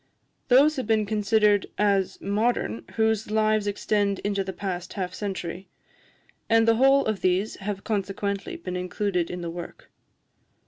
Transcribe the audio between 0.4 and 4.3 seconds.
Those have been considered as modern whose lives extend